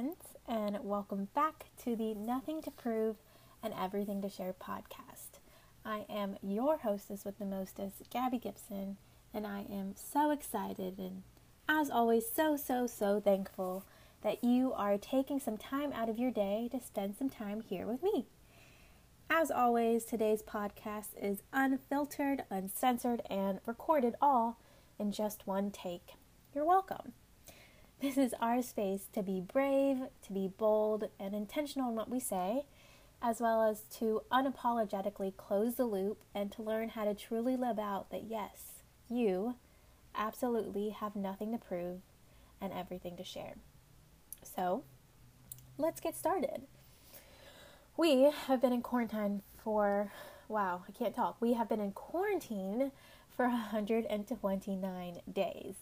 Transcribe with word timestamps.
friends, 0.00 0.38
and 0.48 0.78
welcome 0.82 1.28
back 1.34 1.66
to 1.76 1.94
the 1.94 2.14
Nothing 2.14 2.62
to 2.62 2.70
Prove 2.70 3.16
and 3.62 3.74
Everything 3.78 4.22
to 4.22 4.30
Share 4.30 4.54
podcast. 4.54 5.40
I 5.84 6.06
am 6.08 6.36
your 6.42 6.78
hostess 6.78 7.26
with 7.26 7.38
the 7.38 7.44
mostest, 7.44 8.08
Gabby 8.08 8.38
Gibson, 8.38 8.96
and 9.34 9.46
I 9.46 9.66
am 9.70 9.94
so 9.94 10.30
excited 10.30 10.96
and, 10.96 11.22
as 11.68 11.90
always, 11.90 12.24
so, 12.26 12.56
so, 12.56 12.86
so 12.86 13.20
thankful 13.20 13.84
that 14.22 14.42
you 14.42 14.72
are 14.72 14.96
taking 14.96 15.38
some 15.38 15.58
time 15.58 15.92
out 15.92 16.08
of 16.08 16.18
your 16.18 16.30
day 16.30 16.70
to 16.72 16.80
spend 16.80 17.18
some 17.18 17.28
time 17.28 17.60
here 17.60 17.86
with 17.86 18.02
me. 18.02 18.24
As 19.28 19.50
always, 19.50 20.06
today's 20.06 20.42
podcast 20.42 21.08
is 21.20 21.42
unfiltered, 21.52 22.44
uncensored, 22.48 23.20
and 23.28 23.60
recorded 23.66 24.14
all 24.22 24.56
in 24.98 25.12
just 25.12 25.46
one 25.46 25.70
take. 25.70 26.14
You're 26.54 26.64
welcome. 26.64 27.12
This 28.00 28.16
is 28.16 28.34
our 28.40 28.62
space 28.62 29.08
to 29.12 29.22
be 29.22 29.42
brave, 29.42 29.98
to 30.22 30.32
be 30.32 30.48
bold, 30.48 31.10
and 31.18 31.34
intentional 31.34 31.90
in 31.90 31.96
what 31.96 32.08
we 32.08 32.18
say, 32.18 32.64
as 33.20 33.42
well 33.42 33.62
as 33.62 33.82
to 33.98 34.22
unapologetically 34.32 35.36
close 35.36 35.74
the 35.74 35.84
loop 35.84 36.22
and 36.34 36.50
to 36.52 36.62
learn 36.62 36.88
how 36.88 37.04
to 37.04 37.12
truly 37.12 37.56
live 37.56 37.78
out 37.78 38.10
that 38.10 38.24
yes, 38.24 38.84
you 39.10 39.56
absolutely 40.14 40.90
have 40.90 41.14
nothing 41.14 41.52
to 41.52 41.58
prove 41.58 42.00
and 42.58 42.72
everything 42.72 43.18
to 43.18 43.24
share. 43.24 43.56
So, 44.42 44.82
let's 45.76 46.00
get 46.00 46.16
started. 46.16 46.62
We 47.98 48.30
have 48.46 48.62
been 48.62 48.72
in 48.72 48.80
quarantine 48.80 49.42
for, 49.62 50.10
wow, 50.48 50.84
I 50.88 50.92
can't 50.92 51.14
talk. 51.14 51.36
We 51.38 51.52
have 51.52 51.68
been 51.68 51.80
in 51.80 51.92
quarantine 51.92 52.92
for 53.28 53.46
129 53.46 55.20
days. 55.30 55.74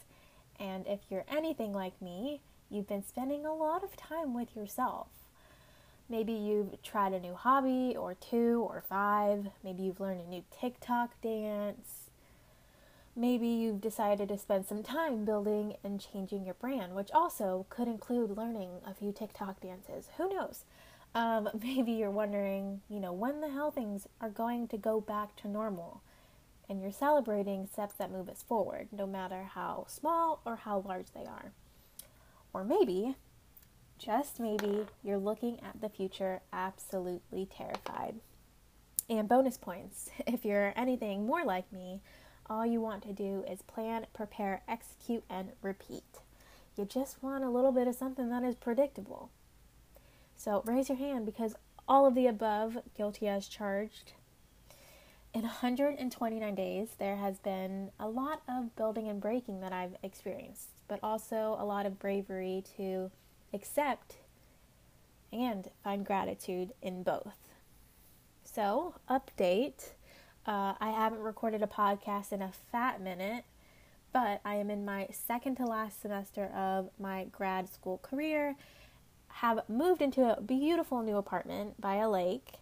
And 0.59 0.87
if 0.87 1.01
you're 1.09 1.25
anything 1.31 1.73
like 1.73 2.01
me, 2.01 2.41
you've 2.70 2.89
been 2.89 3.05
spending 3.05 3.47
a 3.47 3.55
lot 3.55 3.84
of 3.84 3.97
time 3.97 4.34
with 4.34 4.56
yourself. 4.56 5.09
Maybe 6.11 6.33
you've 6.33 6.83
tried 6.83 7.12
a 7.12 7.20
new 7.20 7.34
hobby 7.34 7.95
or 7.97 8.15
two 8.15 8.67
or 8.69 8.83
five. 8.89 9.48
Maybe 9.62 9.83
you've 9.83 10.00
learned 10.00 10.23
a 10.23 10.28
new 10.28 10.42
TikTok 10.59 11.20
dance. 11.20 12.09
Maybe 13.15 13.48
you've 13.48 13.81
decided 13.81 14.28
to 14.28 14.39
spend 14.39 14.67
some 14.67 14.83
time 14.83 15.25
building 15.25 15.75
and 15.84 16.00
changing 16.00 16.45
your 16.45 16.55
brand, 16.55 16.95
which 16.95 17.11
also 17.12 17.67
could 17.69 17.89
include 17.89 18.37
learning 18.37 18.70
a 18.87 18.95
few 18.95 19.12
TikTok 19.12 19.61
dances. 19.61 20.09
Who 20.17 20.28
knows? 20.28 20.65
Um, 21.15 21.50
maybe 21.62 21.93
you're 21.93 22.11
wondering, 22.11 22.81
you 22.89 23.00
know, 23.00 23.12
when 23.12 23.41
the 23.41 23.50
hell 23.50 23.70
things 23.70 24.06
are 24.20 24.31
going 24.31 24.69
to 24.69 24.78
go 24.78 25.00
back 25.00 25.37
to 25.37 25.48
normal 25.48 26.00
and 26.69 26.81
you're 26.81 26.93
celebrating 26.93 27.67
steps 27.67 27.95
that 27.95 28.13
move 28.13 28.29
us 28.29 28.45
forward, 28.47 28.89
no 28.93 29.07
matter 29.07 29.45
how 29.55 29.87
small 29.89 30.41
or 30.45 30.57
how 30.57 30.81
large 30.87 31.13
they 31.13 31.25
are. 31.25 31.53
Or 32.53 32.65
maybe, 32.65 33.17
just 33.99 34.39
maybe, 34.39 34.87
you're 35.03 35.19
looking 35.19 35.61
at 35.63 35.81
the 35.81 35.89
future 35.89 36.41
absolutely 36.53 37.47
terrified. 37.47 38.17
And 39.09 39.29
bonus 39.29 39.57
points 39.57 40.11
if 40.27 40.45
you're 40.45 40.73
anything 40.77 41.27
more 41.27 41.45
like 41.45 41.73
me, 41.73 42.01
all 42.51 42.65
you 42.65 42.81
want 42.81 43.03
to 43.03 43.13
do 43.13 43.45
is 43.51 43.63
plan, 43.63 44.07
prepare, 44.13 44.63
execute, 44.69 45.25
and 45.29 45.51
repeat. 45.63 46.21
You 46.77 46.85
just 46.85 47.23
want 47.23 47.45
a 47.45 47.51
little 47.51 47.73
bit 47.73 47.89
of 47.89 47.95
something 47.95 48.31
that 48.31 48.45
is 48.45 48.55
predictable. 48.55 49.31
So 50.37 50.63
raise 50.65 50.89
your 50.89 50.99
hand 50.99 51.27
because 51.27 51.57
all 51.89 52.07
of 52.07 52.15
the 52.15 52.27
above, 52.27 52.79
guilty 52.97 53.27
as 53.27 53.49
charged, 53.49 54.13
in 55.34 55.43
129 55.43 56.55
days, 56.55 56.89
there 56.98 57.17
has 57.17 57.39
been 57.39 57.91
a 58.01 58.09
lot 58.09 58.43
of 58.48 58.75
building 58.77 59.09
and 59.09 59.21
breaking 59.21 59.61
that 59.61 59.72
I've 59.72 59.97
experienced, 60.03 60.71
but 60.89 60.99
also 61.03 61.56
a 61.59 61.65
lot 61.65 61.87
of 61.87 61.99
bravery 61.99 62.65
to 62.77 63.11
accept 63.53 64.16
and 65.33 65.69
find 65.84 66.05
gratitude 66.05 66.72
in 66.81 67.03
both. 67.03 67.37
So, 68.44 68.94
update 69.09 69.91
uh, 70.49 70.72
I 70.81 70.91
haven't 70.91 71.21
recorded 71.21 71.62
a 71.62 71.66
podcast 71.66 72.33
in 72.33 72.41
a 72.41 72.50
fat 72.72 73.03
minute, 73.03 73.45
but 74.15 74.41
I 74.47 74.55
am 74.55 74.71
in 74.71 74.83
my 74.83 75.09
second 75.10 75.56
to 75.56 75.66
last 75.66 76.00
semester 76.00 76.47
of 76.47 76.89
my 76.99 77.25
grad 77.25 77.69
school 77.69 77.99
career, 77.99 78.56
have 79.28 79.69
moved 79.69 80.00
into 80.00 80.25
a 80.25 80.41
beautiful 80.41 81.03
new 81.03 81.19
apartment 81.19 81.78
by 81.78 81.97
a 81.97 82.09
lake 82.09 82.53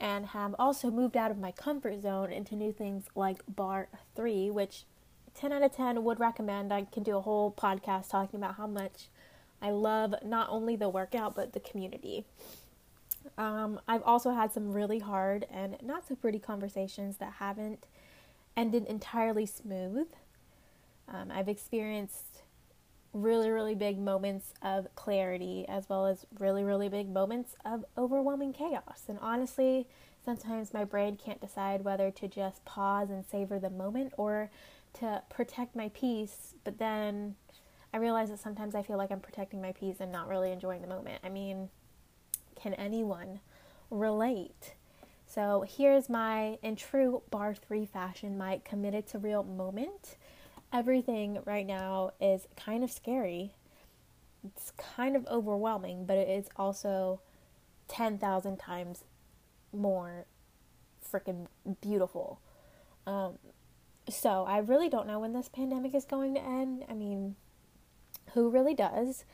and 0.00 0.26
have 0.26 0.54
also 0.58 0.90
moved 0.90 1.16
out 1.16 1.30
of 1.30 1.38
my 1.38 1.52
comfort 1.52 2.00
zone 2.00 2.32
into 2.32 2.56
new 2.56 2.72
things 2.72 3.04
like 3.14 3.42
Bar 3.46 3.88
3, 4.16 4.50
which 4.50 4.84
10 5.34 5.52
out 5.52 5.62
of 5.62 5.76
10 5.76 6.02
would 6.02 6.18
recommend. 6.18 6.72
I 6.72 6.82
can 6.82 7.02
do 7.02 7.16
a 7.16 7.20
whole 7.20 7.52
podcast 7.52 8.10
talking 8.10 8.40
about 8.40 8.56
how 8.56 8.66
much 8.66 9.08
I 9.60 9.70
love 9.70 10.14
not 10.24 10.48
only 10.50 10.74
the 10.74 10.88
workout 10.88 11.34
but 11.34 11.52
the 11.52 11.60
community. 11.60 12.24
Um, 13.36 13.80
I've 13.86 14.02
also 14.02 14.30
had 14.30 14.52
some 14.52 14.72
really 14.72 15.00
hard 15.00 15.46
and 15.50 15.76
not 15.82 16.08
so 16.08 16.14
pretty 16.14 16.38
conversations 16.38 17.18
that 17.18 17.34
haven't 17.34 17.84
ended 18.56 18.86
entirely 18.86 19.44
smooth. 19.44 20.06
Um, 21.06 21.30
I've 21.30 21.48
experienced 21.48 22.42
really, 23.12 23.50
really 23.50 23.74
big 23.74 23.98
moments 23.98 24.54
of 24.62 24.86
clarity 24.94 25.64
as 25.68 25.88
well 25.88 26.06
as 26.06 26.26
really, 26.38 26.62
really 26.62 26.88
big 26.88 27.08
moments 27.08 27.56
of 27.64 27.84
overwhelming 27.98 28.52
chaos. 28.52 29.04
And 29.08 29.18
honestly, 29.20 29.88
sometimes 30.24 30.72
my 30.72 30.84
brain 30.84 31.16
can't 31.16 31.40
decide 31.40 31.82
whether 31.82 32.10
to 32.10 32.28
just 32.28 32.64
pause 32.64 33.10
and 33.10 33.24
savor 33.24 33.58
the 33.58 33.70
moment 33.70 34.12
or 34.16 34.50
to 34.94 35.22
protect 35.28 35.74
my 35.74 35.90
peace. 35.90 36.54
But 36.62 36.78
then 36.78 37.34
I 37.92 37.96
realize 37.96 38.30
that 38.30 38.38
sometimes 38.38 38.74
I 38.74 38.82
feel 38.82 38.96
like 38.96 39.10
I'm 39.10 39.20
protecting 39.20 39.60
my 39.60 39.72
peace 39.72 39.96
and 40.00 40.12
not 40.12 40.28
really 40.28 40.52
enjoying 40.52 40.82
the 40.82 40.88
moment. 40.88 41.20
I 41.24 41.28
mean, 41.28 41.68
can 42.54 42.74
anyone 42.74 43.40
relate? 43.90 44.74
So 45.26 45.64
here's 45.68 46.08
my, 46.08 46.58
in 46.62 46.76
true 46.76 47.22
barre3 47.32 47.88
fashion, 47.88 48.38
my 48.38 48.60
committed 48.64 49.06
to 49.08 49.18
real 49.18 49.42
moment 49.42 50.16
everything 50.72 51.38
right 51.44 51.66
now 51.66 52.12
is 52.20 52.46
kind 52.56 52.84
of 52.84 52.90
scary. 52.90 53.54
It's 54.44 54.72
kind 54.72 55.16
of 55.16 55.26
overwhelming, 55.26 56.06
but 56.06 56.16
it 56.16 56.28
is 56.28 56.46
also 56.56 57.20
10,000 57.88 58.56
times 58.58 59.04
more 59.72 60.26
freaking 61.12 61.46
beautiful. 61.80 62.40
Um, 63.06 63.38
so 64.08 64.44
I 64.46 64.58
really 64.58 64.88
don't 64.88 65.06
know 65.06 65.18
when 65.18 65.32
this 65.32 65.48
pandemic 65.48 65.94
is 65.94 66.04
going 66.04 66.34
to 66.34 66.42
end. 66.42 66.84
I 66.88 66.94
mean, 66.94 67.36
who 68.34 68.48
really 68.48 68.74
does? 68.74 69.24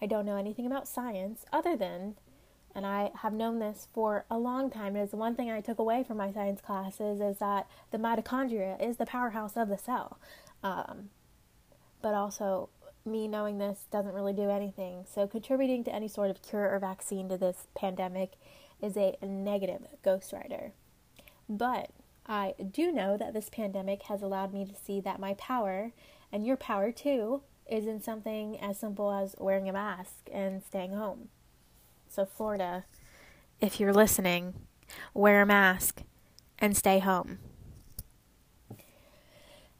I 0.00 0.06
don't 0.06 0.26
know 0.26 0.36
anything 0.36 0.66
about 0.66 0.88
science 0.88 1.44
other 1.52 1.76
than, 1.76 2.16
and 2.74 2.84
I 2.84 3.10
have 3.22 3.32
known 3.32 3.58
this 3.58 3.88
for 3.92 4.26
a 4.30 4.38
long 4.38 4.70
time. 4.70 4.96
It 4.96 5.02
is 5.02 5.10
the 5.10 5.16
one 5.16 5.34
thing 5.34 5.50
I 5.50 5.60
took 5.60 5.78
away 5.78 6.04
from 6.04 6.18
my 6.18 6.32
science 6.32 6.60
classes 6.60 7.20
is 7.20 7.38
that 7.38 7.66
the 7.90 7.98
mitochondria 7.98 8.82
is 8.82 8.96
the 8.96 9.06
powerhouse 9.06 9.56
of 9.56 9.68
the 9.68 9.78
cell. 9.78 10.18
Um, 10.62 11.10
but 12.02 12.14
also, 12.14 12.68
me 13.04 13.28
knowing 13.28 13.58
this 13.58 13.86
doesn't 13.90 14.14
really 14.14 14.32
do 14.32 14.50
anything. 14.50 15.04
So, 15.12 15.26
contributing 15.26 15.84
to 15.84 15.94
any 15.94 16.08
sort 16.08 16.30
of 16.30 16.42
cure 16.42 16.68
or 16.70 16.78
vaccine 16.78 17.28
to 17.28 17.38
this 17.38 17.68
pandemic 17.74 18.32
is 18.82 18.96
a 18.96 19.16
negative 19.22 19.82
Ghost 20.02 20.32
Rider. 20.32 20.72
But 21.48 21.90
I 22.26 22.54
do 22.70 22.90
know 22.90 23.16
that 23.16 23.32
this 23.32 23.48
pandemic 23.48 24.02
has 24.04 24.22
allowed 24.22 24.52
me 24.52 24.64
to 24.64 24.74
see 24.74 25.00
that 25.00 25.20
my 25.20 25.34
power, 25.34 25.92
and 26.32 26.44
your 26.44 26.56
power 26.56 26.90
too, 26.90 27.42
is 27.70 27.86
in 27.86 28.00
something 28.00 28.58
as 28.60 28.78
simple 28.78 29.12
as 29.12 29.34
wearing 29.38 29.68
a 29.68 29.72
mask 29.72 30.28
and 30.32 30.62
staying 30.62 30.92
home. 30.92 31.28
So, 32.08 32.24
Florida, 32.24 32.84
if 33.60 33.80
you're 33.80 33.92
listening, 33.92 34.54
wear 35.14 35.42
a 35.42 35.46
mask 35.46 36.02
and 36.58 36.76
stay 36.76 36.98
home. 36.98 37.38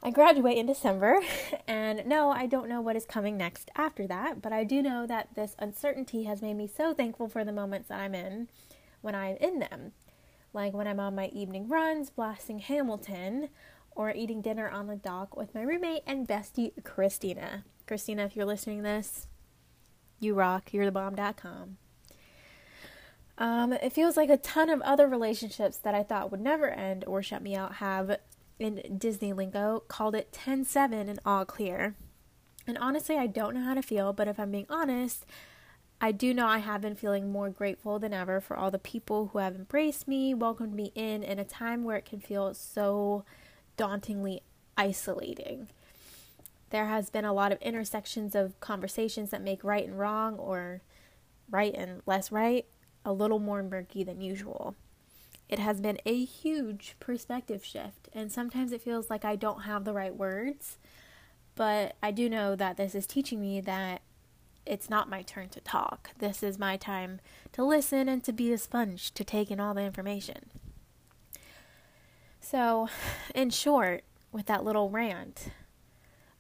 I 0.07 0.11
graduate 0.11 0.57
in 0.57 0.67
December, 0.67 1.19
and 1.67 2.07
no, 2.07 2.31
I 2.31 2.47
don't 2.47 2.69
know 2.69 2.81
what 2.81 2.95
is 2.95 3.05
coming 3.05 3.37
next 3.37 3.73
after 3.75 4.07
that, 4.07 4.41
but 4.41 4.53
I 4.53 4.63
do 4.63 4.81
know 4.81 5.05
that 5.05 5.35
this 5.35 5.57
uncertainty 5.59 6.23
has 6.25 6.41
made 6.41 6.55
me 6.55 6.69
so 6.69 6.95
thankful 6.95 7.29
for 7.29 7.45
the 7.45 7.51
moments 7.51 7.89
that 7.89 7.99
I'm 7.99 8.15
in 8.15 8.47
when 9.01 9.17
I'm 9.17 9.35
in 9.39 9.59
them. 9.59 9.95
Like 10.53 10.75
when 10.75 10.87
I'm 10.87 11.01
on 11.01 11.17
my 11.17 11.27
evening 11.31 11.67
runs, 11.69 12.11
blasting 12.11 12.61
Hamilton, 12.61 13.49
or 13.97 14.13
eating 14.13 14.43
dinner 14.43 14.69
on 14.69 14.87
the 14.87 14.95
dock 14.95 15.37
with 15.37 15.53
my 15.57 15.63
roommate 15.63 16.05
and 16.07 16.29
bestie, 16.29 16.71
Christina. 16.85 17.65
Christina, 17.89 18.27
if 18.27 18.37
you're 18.37 18.47
listening 18.47 18.77
to 18.77 18.85
this, 18.85 19.27
you 20.21 20.35
rock, 20.35 20.73
you're 20.73 20.85
the 20.85 20.93
bomb.com. 20.93 21.79
Um, 23.39 23.73
it 23.73 23.93
feels 23.93 24.17
like 24.17 24.31
a 24.31 24.37
ton 24.37 24.71
of 24.71 24.81
other 24.83 25.09
relationships 25.09 25.77
that 25.79 25.97
I 25.97 26.05
thought 26.05 26.31
would 26.31 26.41
never 26.41 26.71
end 26.71 27.05
or 27.09 27.25
shut 27.25 27.43
me 27.43 27.57
out 27.57 27.75
have 27.75 28.19
in 28.59 28.99
Disney 28.99 29.33
lingo 29.33 29.83
called 29.89 30.15
it 30.15 30.33
10 30.33 30.65
7 30.65 31.09
and 31.09 31.21
all 31.25 31.45
clear. 31.45 31.95
And 32.67 32.77
honestly, 32.79 33.17
I 33.17 33.27
don't 33.27 33.55
know 33.55 33.63
how 33.63 33.75
to 33.75 33.83
feel, 33.83 34.13
but 34.13 34.29
if 34.29 34.41
I'm 34.41 34.51
being 34.51 34.67
honest, 34.69 35.25
I 36.01 36.13
do 36.13 36.35
know 36.35 36.47
I 36.47 36.59
have 36.59 36.81
been 36.81 36.95
feeling 36.95 37.31
more 37.31 37.49
grateful 37.49 37.99
than 37.99 38.13
ever 38.13 38.41
for 38.41 38.57
all 38.57 38.71
the 38.71 38.79
people 38.79 39.29
who 39.29 39.39
have 39.39 39.55
embraced 39.55 40.07
me, 40.09 40.35
welcomed 40.35 40.75
me 40.75 40.93
in 40.95 41.23
in 41.23 41.39
a 41.39 41.45
time 41.45 41.85
where 41.85 41.97
it 41.97 42.05
can 42.05 42.21
feel 42.21 42.53
so 42.55 43.25
dauntingly 43.77 44.43
isolating. 44.77 45.69
There 46.71 46.87
has 46.87 47.09
been 47.09 47.25
a 47.25 47.33
lot 47.33 47.53
of 47.53 47.63
intersections 47.63 48.35
of 48.35 48.59
conversations 48.61 49.31
that 49.31 49.41
make 49.41 49.63
right 49.63 49.87
and 49.87 49.99
wrong 49.99 50.37
or 50.37 50.83
right 51.51 51.75
and 51.75 52.03
less 52.05 52.33
right 52.33 52.67
a 53.05 53.13
little 53.13 53.39
more 53.39 53.63
murky 53.63 54.03
than 54.03 54.21
usual. 54.21 54.75
It 55.49 55.59
has 55.59 55.81
been 55.81 55.99
a 56.05 56.25
huge 56.25 56.97
perspective 56.99 57.65
shift, 57.65 58.09
and 58.13 58.33
sometimes 58.33 58.73
it 58.73 58.83
feels 58.83 59.09
like 59.09 59.25
I 59.25 59.37
don't 59.37 59.63
have 59.63 59.85
the 59.85 59.93
right 59.93 60.15
words, 60.15 60.79
but 61.55 61.97
I 62.03 62.11
do 62.11 62.29
know 62.29 62.57
that 62.57 62.77
this 62.77 62.95
is 62.95 63.07
teaching 63.07 63.41
me 63.41 63.61
that 63.61 64.03
it's 64.67 64.91
not 64.91 65.09
my 65.09 65.23
turn 65.23 65.49
to 65.51 65.61
talk. 65.61 66.11
This 66.19 66.43
is 66.43 66.59
my 66.59 66.77
time 66.77 67.21
to 67.53 67.65
listen 67.65 68.09
and 68.09 68.25
to 68.25 68.33
be 68.33 68.53
a 68.53 68.59
sponge 68.59 69.13
to 69.13 69.23
take 69.23 69.51
in 69.51 69.61
all 69.61 69.73
the 69.73 69.83
information. 69.83 70.51
So, 72.41 72.89
in 73.35 73.51
short, 73.51 74.03
with 74.33 74.47
that 74.47 74.65
little 74.65 74.91
rant, 74.91 75.51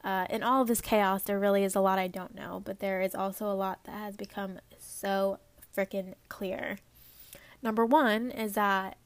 uh, 0.04 0.26
in 0.30 0.42
all 0.42 0.62
of 0.62 0.68
this 0.68 0.80
chaos, 0.80 1.22
there 1.22 1.38
really 1.38 1.64
is 1.64 1.74
a 1.74 1.80
lot 1.80 1.98
I 1.98 2.08
don't 2.08 2.34
know, 2.34 2.62
but 2.64 2.80
there 2.80 3.00
is 3.00 3.14
also 3.14 3.50
a 3.50 3.54
lot 3.54 3.80
that 3.84 3.92
has 3.92 4.16
become 4.16 4.58
so 4.78 5.38
freaking 5.76 6.14
clear. 6.28 6.78
Number 7.66 7.84
one 7.84 8.30
is 8.30 8.52
that 8.52 8.96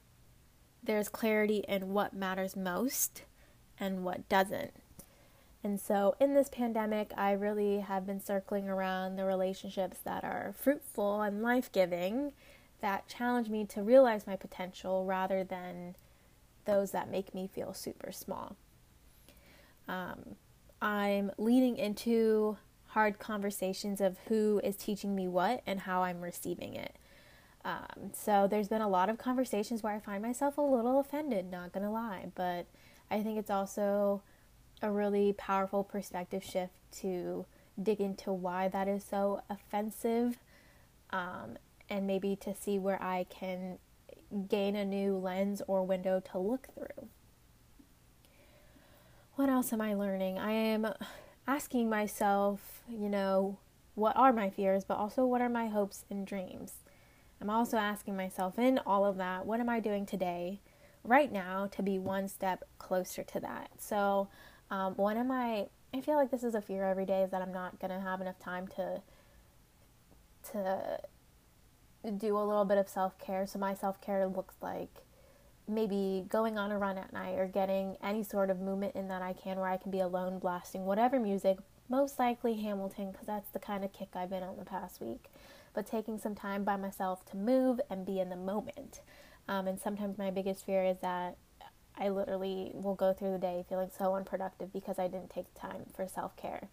there's 0.83 1.09
clarity 1.09 1.65
in 1.67 1.95
what 1.95 2.13
matters 2.13 2.55
most 2.55 3.23
and 3.79 4.05
what 4.05 4.29
doesn't. 4.29 4.75
And 5.65 5.81
so, 5.81 6.15
in 6.21 6.35
this 6.35 6.51
pandemic, 6.51 7.11
I 7.17 7.33
really 7.33 7.81
have 7.81 8.07
been 8.07 8.21
circling 8.21 8.69
around 8.69 9.17
the 9.17 9.25
relationships 9.25 10.01
that 10.05 10.25
are 10.25 10.55
fruitful 10.59 11.23
and 11.23 11.41
life 11.41 11.73
giving 11.73 12.35
that 12.83 13.09
challenge 13.09 13.49
me 13.49 13.65
to 13.65 13.83
realize 13.83 14.27
my 14.27 14.37
potential 14.37 15.07
rather 15.07 15.43
than 15.43 15.97
those 16.67 16.91
that 16.91 17.11
make 17.11 17.35
me 17.35 17.47
feel 17.51 17.73
super 17.73 18.13
small. 18.13 18.57
Um, 19.89 20.37
I'm 20.83 21.31
leaning 21.39 21.79
into 21.79 22.59
hard 22.89 23.19
conversations 23.19 24.03
of 24.03 24.19
who 24.29 24.61
is 24.63 24.77
teaching 24.77 25.17
me 25.17 25.29
what 25.29 25.63
and 25.67 25.81
how 25.81 26.03
I'm 26.03 26.21
receiving 26.21 26.75
it. 26.75 26.95
Um, 27.65 28.13
so 28.15 28.47
there's 28.51 28.69
been 28.69 28.81
a 28.81 28.89
lot 28.89 29.09
of 29.11 29.19
conversations 29.19 29.83
where 29.83 29.95
I 29.95 29.99
find 29.99 30.23
myself 30.23 30.57
a 30.57 30.63
little 30.63 30.99
offended, 31.01 31.51
not 31.51 31.73
gonna 31.73 31.93
lie, 31.93 32.27
but 32.35 32.67
I 33.11 33.23
think 33.23 33.39
it's 33.39 33.51
also 33.51 34.23
a 34.83 34.91
really 34.91 35.35
powerful 35.35 35.85
perspective 35.85 36.43
shift 36.43 36.73
to 37.01 37.45
dig 37.83 38.01
into 38.01 38.33
why 38.33 38.69
that 38.69 38.89
is 38.89 39.05
so 39.05 39.43
offensive 39.51 40.39
um, 41.11 41.59
and 41.89 42.07
maybe 42.07 42.37
to 42.37 42.55
see 42.55 42.79
where 42.79 43.03
I 43.03 43.27
can 43.29 43.79
gain 44.49 44.77
a 44.77 44.85
new 44.85 45.17
lens 45.17 45.61
or 45.67 45.85
window 45.85 46.21
to 46.33 46.39
look 46.39 46.69
through. 46.75 47.09
What 49.35 49.49
else 49.49 49.73
am 49.73 49.81
I 49.81 49.95
learning? 49.95 50.39
I 50.39 50.53
am 50.53 50.93
asking 51.47 51.89
myself, 51.89 52.83
you 52.89 53.09
know, 53.09 53.59
what 53.95 54.17
are 54.17 54.33
my 54.33 54.51
fears, 54.51 54.85
but 54.85 54.99
also 54.99 55.25
what 55.25 55.41
are 55.41 55.49
my 55.49 55.67
hopes 55.67 56.05
and 56.11 56.27
dreams? 56.27 56.75
I'm 57.41 57.51
also 57.51 57.77
asking 57.79 58.17
myself 58.17 58.59
in 58.59 58.79
all 58.85 59.05
of 59.05 59.17
that, 59.17 59.47
what 59.47 59.61
am 59.61 59.69
I 59.69 59.81
doing 59.81 60.05
today, 60.05 60.61
right 61.05 61.33
now, 61.33 61.69
to 61.73 61.83
be 61.83 61.99
one 61.99 62.29
step 62.29 62.65
closer 62.79 63.23
to 63.23 63.41
that? 63.41 63.71
So, 63.79 64.29
um, 64.71 64.95
one 64.97 65.17
of 65.17 65.27
my, 65.27 65.67
I 65.95 66.01
feel 66.03 66.17
like 66.17 66.31
this 66.31 66.45
is 66.45 66.55
a 66.55 66.61
fear 66.61 66.85
every 66.85 67.07
day 67.07 67.23
is 67.23 67.31
that 67.31 67.41
I'm 67.41 67.53
not 67.53 67.81
going 67.81 67.91
to 67.91 68.01
have 68.01 68.21
enough 68.21 68.39
time 68.39 68.69
to, 68.77 69.03
to 70.53 71.01
do 72.17 72.37
a 72.37 72.45
little 72.45 72.65
bit 72.67 72.79
of 72.79 72.89
self 72.89 73.19
care. 73.19 73.47
So, 73.47 73.59
my 73.59 73.75
self 73.75 74.01
care 74.03 74.27
looks 74.27 74.57
like 74.61 75.05
maybe 75.67 76.27
going 76.29 76.59
on 76.59 76.73
a 76.73 76.79
run 76.79 76.99
at 76.99 77.13
night 77.13 77.39
or 77.39 77.47
getting 77.47 77.97
any 78.03 78.23
sort 78.23 78.51
of 78.51 78.61
movement 78.61 78.95
in 78.97 79.09
that 79.09 79.23
I 79.23 79.33
can 79.33 79.59
where 79.59 79.69
I 79.69 79.77
can 79.77 79.91
be 79.91 80.01
alone 80.01 80.39
blasting 80.39 80.85
whatever 80.85 81.19
music, 81.19 81.59
most 81.89 82.19
likely 82.19 82.55
Hamilton, 82.55 83.13
because 83.13 83.27
that's 83.27 83.51
the 83.51 83.59
kind 83.59 83.85
of 83.85 83.93
kick 83.93 84.09
I've 84.15 84.31
been 84.31 84.43
on 84.43 84.57
the 84.57 84.65
past 84.65 85.01
week. 85.01 85.31
But 85.73 85.87
taking 85.87 86.19
some 86.19 86.35
time 86.35 86.65
by 86.65 86.77
myself 86.77 87.25
to 87.27 87.37
move 87.37 87.81
and 87.89 88.05
be 88.05 88.19
in 88.19 88.29
the 88.29 88.37
moment. 88.37 89.01
Um, 89.49 89.67
and 89.67 89.81
sometimes 89.81 90.19
my 90.19 90.31
biggest 90.31 90.65
fear 90.65 90.85
is 90.85 90.99
that 91.03 91.37
I 91.97 92.09
literally 92.09 92.71
will 92.75 92.95
go 92.95 93.13
through 93.13 93.33
the 93.33 93.39
day 93.39 93.65
feeling 93.69 93.91
so 93.97 94.15
unproductive 94.15 94.73
because 94.73 94.99
I 94.99 95.07
didn't 95.07 95.31
take 95.31 95.53
time 95.55 95.85
for 95.95 96.07
self 96.09 96.37
care. 96.37 96.69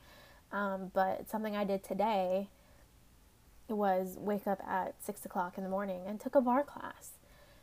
Um, 0.51 0.91
but 0.93 1.29
something 1.29 1.55
I 1.55 1.63
did 1.63 1.83
today 1.83 2.47
was 3.67 4.15
wake 4.17 4.47
up 4.47 4.61
at 4.65 4.95
six 5.03 5.25
o'clock 5.25 5.57
in 5.57 5.63
the 5.63 5.69
morning 5.69 6.01
and 6.07 6.19
took 6.19 6.35
a 6.35 6.41
barre 6.41 6.63
class. 6.63 7.11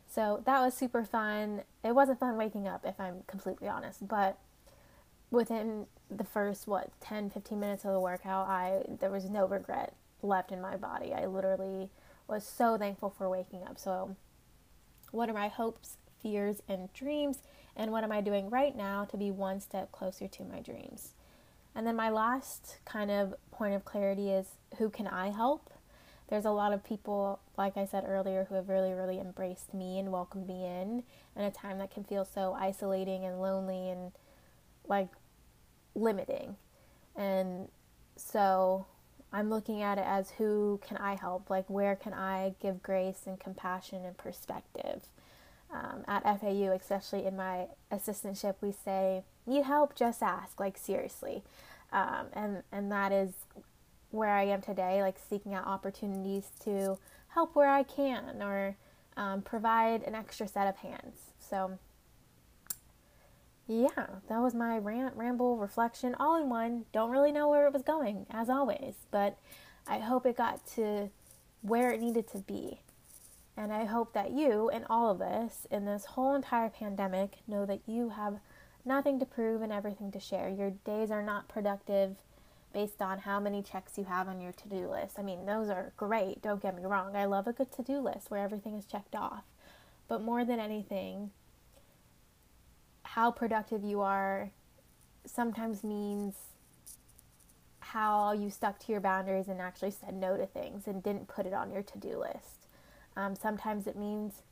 So 0.07 0.43
that 0.45 0.61
was 0.61 0.75
super 0.75 1.05
fun. 1.05 1.63
It 1.83 1.95
wasn't 1.95 2.21
fun 2.21 2.37
waking 2.37 2.69
up, 2.69 2.85
if 2.85 3.01
I'm 3.01 3.23
completely 3.27 3.69
honest, 3.69 4.07
but 4.07 4.39
within 5.31 5.87
the 6.11 6.25
first 6.25 6.67
what 6.67 6.91
10 7.01 7.31
15 7.31 7.59
minutes 7.59 7.85
of 7.85 7.93
the 7.93 7.99
workout 7.99 8.47
i 8.47 8.83
there 9.01 9.11
was 9.11 9.25
no 9.25 9.47
regret 9.47 9.95
left 10.25 10.51
in 10.51 10.61
my 10.61 10.77
body. 10.77 11.13
I 11.13 11.27
literally 11.27 11.91
was 12.27 12.45
so 12.45 12.77
thankful 12.79 13.11
for 13.11 13.29
waking 13.29 13.63
up. 13.65 13.79
So 13.79 14.17
what 15.11 15.29
are 15.29 15.35
my 15.35 15.49
hopes 15.49 15.99
fears 16.23 16.63
and 16.69 16.93
dreams? 16.93 17.39
And 17.77 17.91
what 17.91 18.05
am 18.05 18.13
i 18.13 18.21
doing 18.21 18.51
right 18.51 18.77
now 18.77 19.05
to 19.05 19.17
be 19.17 19.31
one 19.31 19.61
step 19.61 19.93
closer 19.93 20.27
to 20.29 20.45
my 20.45 20.61
dreams? 20.61 21.15
And 21.75 21.87
then 21.87 21.97
my 21.97 22.09
last 22.09 22.79
kind 22.85 23.11
of 23.11 23.35
point 23.51 23.75
of 23.75 23.85
clarity 23.85 24.31
is 24.31 24.47
who 24.79 24.91
can 24.91 25.07
i 25.07 25.31
help? 25.31 25.71
There's 26.29 26.47
a 26.47 26.51
lot 26.51 26.73
of 26.73 26.83
people, 26.83 27.41
like 27.59 27.77
I 27.77 27.85
said 27.85 28.05
earlier, 28.07 28.47
who 28.49 28.55
have 28.55 28.71
really, 28.71 28.93
really 28.93 29.21
embraced 29.21 29.75
me 29.75 29.99
and 29.99 30.11
welcomed 30.11 30.47
me 30.47 30.65
in 30.65 31.03
in 31.37 31.43
a 31.43 31.51
time 31.51 31.79
that 31.79 31.93
can 31.93 32.03
feel 32.03 32.25
so 32.25 32.57
isolating 32.59 33.25
and 33.25 33.41
lonely 33.43 33.91
and 33.91 34.13
like 34.89 35.11
limiting. 35.95 36.57
And 37.15 37.69
so 38.17 38.87
I'm 39.35 39.51
looking 39.51 39.83
at 39.83 39.99
it 39.99 40.05
as 40.07 40.31
who 40.39 40.81
can 40.87 40.97
I 40.97 41.17
help? 41.17 41.51
Like, 41.51 41.69
where 41.69 41.97
can 41.97 42.15
I 42.15 42.55
give 42.63 42.85
grace 42.85 43.23
and 43.27 43.39
compassion 43.39 44.05
and 44.05 44.17
perspective? 44.17 45.03
Um, 45.73 46.05
at 46.07 46.23
FAU, 46.23 46.73
especially 46.73 47.27
in 47.27 47.37
my 47.37 47.67
assistantship, 47.91 48.55
we 48.61 48.71
say, 48.71 49.25
Need 49.45 49.65
help? 49.65 49.97
Just 49.97 50.23
ask. 50.23 50.61
Like, 50.61 50.79
seriously. 50.79 51.43
Um, 51.93 52.27
and, 52.33 52.63
and 52.71 52.93
that 52.93 53.11
is 53.11 53.33
where 54.13 54.31
I 54.31 54.45
am 54.45 54.63
today, 54.63 55.03
like 55.03 55.17
seeking 55.29 55.53
out 55.53 55.67
opportunities 55.67 56.53
to 56.63 56.99
help 57.31 57.57
where 57.57 57.69
I 57.69 57.83
can 57.83 58.41
or 58.41 58.77
um, 59.17 59.43
provide 59.43 60.05
an 60.05 60.15
extra 60.15 60.47
set 60.47 60.69
of 60.69 60.77
hands. 60.77 61.33
So, 61.41 61.79
yeah, 63.67 64.07
that 64.29 64.41
was 64.41 64.55
my 64.55 64.79
rant, 64.79 65.17
ramble, 65.17 65.57
reflection, 65.57 66.15
all 66.19 66.41
in 66.41 66.49
one. 66.49 66.85
Don't 66.93 67.11
really 67.11 67.33
know 67.33 67.49
where 67.49 67.67
it 67.67 67.73
was 67.73 67.83
going, 67.83 68.27
as 68.31 68.51
always, 68.51 68.95
but 69.11 69.39
I 69.87 69.99
hope 69.99 70.27
it 70.27 70.37
got 70.37 70.67
to 70.75 71.11
where 71.63 71.91
it 71.91 72.01
needed 72.01 72.29
to 72.29 72.39
be. 72.39 72.81
And 73.57 73.73
I 73.73 73.85
hope 73.85 74.13
that 74.15 74.33
you, 74.33 74.69
in 74.69 74.85
all 74.91 75.11
of 75.11 75.19
this, 75.19 75.67
in 75.71 75.85
this 75.85 76.05
whole 76.05 76.35
entire 76.35 76.69
pandemic, 76.69 77.39
know 77.47 77.65
that 77.65 77.81
you 77.87 78.11
have 78.11 78.41
nothing 78.85 79.19
to 79.21 79.27
prove 79.27 79.63
and 79.63 79.73
everything 79.73 80.11
to 80.13 80.21
share. 80.21 80.49
Your 80.49 80.71
days 80.71 81.11
are 81.11 81.23
not 81.23 81.49
productive 81.49 82.17
based 82.73 83.01
on 83.01 83.21
how 83.21 83.39
many 83.39 83.63
checks 83.63 83.97
you 83.97 84.05
have 84.05 84.29
on 84.29 84.41
your 84.41 84.53
to 84.53 84.69
do 84.69 84.91
list. 84.91 85.19
I 85.19 85.23
mean, 85.23 85.47
those 85.47 85.71
are 85.71 85.93
great, 85.97 86.43
don't 86.43 86.61
get 86.61 86.77
me 86.77 86.85
wrong. 86.85 87.17
I 87.17 87.25
love 87.25 87.47
a 87.47 87.53
good 87.53 87.73
to 87.73 87.83
do 87.83 87.99
list 87.99 88.31
where 88.31 88.43
everything 88.43 88.75
is 88.75 88.85
checked 88.85 89.15
off. 89.15 89.45
But 90.09 90.21
more 90.21 90.45
than 90.45 90.59
anything, 90.59 91.31
how 93.15 93.31
productive 93.31 93.85
you 93.85 94.01
are 94.01 94.51
sometimes 95.25 95.85
means 95.85 96.35
how 97.79 98.33
you 98.33 98.51
stuck 98.51 98.79
to 98.81 98.91
your 98.91 99.01
boundaries 99.01 99.47
and 99.47 99.61
actually 99.61 99.93
said 99.93 100.15
no 100.15 100.37
to 100.37 100.47
things 100.47 100.89
and 100.89 101.01
didn't 101.01 101.29
put 101.29 101.47
it 101.47 101.53
on 101.53 101.71
your 101.71 101.83
to 101.83 101.99
do 101.99 102.19
list. 102.19 102.67
Um, 103.17 103.37
sometimes 103.37 103.87
it 103.87 103.97
means 103.97 104.43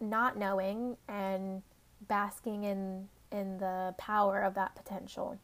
not 0.00 0.36
knowing 0.36 0.96
and 1.08 1.62
basking 2.08 2.64
in 2.64 3.08
in 3.30 3.58
the 3.58 3.94
power 3.96 4.40
of 4.42 4.54
that 4.54 4.74
potential. 4.74 5.38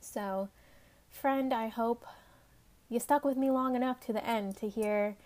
So, 0.00 0.48
Friend, 1.08 1.52
I 1.54 1.68
hope 1.68 2.04
you 2.88 3.00
stuck 3.00 3.24
with 3.24 3.36
me 3.36 3.50
long 3.50 3.74
enough 3.74 4.00
to 4.00 4.12
the 4.12 4.24
end 4.24 4.56
to 4.58 4.68
hear 4.68 5.16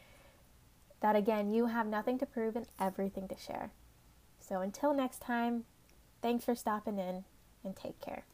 that 1.01 1.17
again, 1.17 1.51
you 1.51 1.67
have 1.67 1.87
nothing 1.87 2.19
to 2.21 2.27
prove 2.27 2.55
and 2.55 2.67
everything 2.79 3.27
to 3.29 3.37
share. 3.37 3.73
So 4.39 4.61
until 4.61 4.95
next 4.95 5.21
time, 5.21 5.65
thanks 6.23 6.45
for 6.45 6.55
stopping 6.55 6.99
in 6.99 7.25
and 7.65 7.77
take 7.77 8.01
care. 8.01 8.25